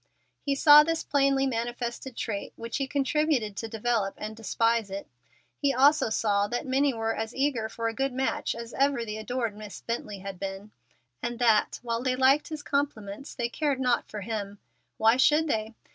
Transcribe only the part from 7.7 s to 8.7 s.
a good match